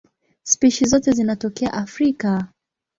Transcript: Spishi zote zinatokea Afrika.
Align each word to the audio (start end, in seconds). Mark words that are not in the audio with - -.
Spishi 0.43 0.85
zote 0.85 1.11
zinatokea 1.11 1.73
Afrika. 1.73 2.47